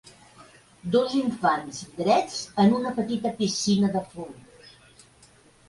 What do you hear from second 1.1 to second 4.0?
infants drets en una petita piscina